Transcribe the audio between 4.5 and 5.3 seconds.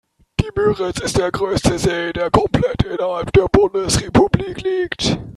liegt.